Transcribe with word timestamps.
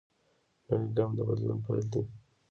نوی 0.67 0.87
ګام 0.97 1.11
د 1.17 1.19
بدلون 1.27 1.59
پیل 1.65 1.85
دی 1.91 2.01